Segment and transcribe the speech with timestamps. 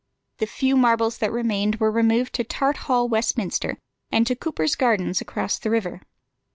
[0.39, 3.77] The few marbles that remained were removed to Tart Hall, Westminster,
[4.11, 6.01] and to Cuper's Gardens across the river.